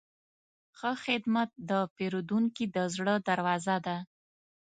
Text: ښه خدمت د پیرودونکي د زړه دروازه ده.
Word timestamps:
ښه 0.77 0.91
خدمت 1.05 1.49
د 1.69 1.71
پیرودونکي 1.95 2.65
د 2.75 2.77
زړه 2.95 3.15
دروازه 3.29 3.75
ده. 3.85 3.97